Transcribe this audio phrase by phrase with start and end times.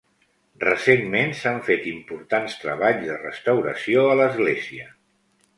[0.61, 4.91] Recentment, s'han fet importants treballs de restauració a l'església.